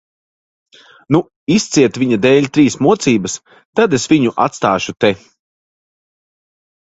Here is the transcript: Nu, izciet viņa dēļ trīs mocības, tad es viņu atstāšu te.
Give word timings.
Nu, 1.15 1.19
izciet 1.55 1.99
viņa 2.03 2.17
dēļ 2.23 2.47
trīs 2.57 2.77
mocības, 2.87 3.35
tad 3.81 3.93
es 3.97 4.07
viņu 4.13 4.33
atstāšu 4.47 4.95
te. 5.05 5.11